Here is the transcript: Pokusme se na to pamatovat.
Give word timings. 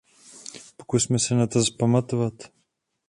Pokusme 0.77 1.19
se 1.19 1.35
na 1.35 1.47
to 1.47 1.59
pamatovat. 1.79 2.33